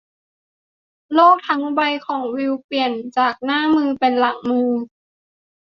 [1.13, 4.69] โลกทั้งใบของวิลเปลี่ยนจากหน้ามือเป็นหลังมือ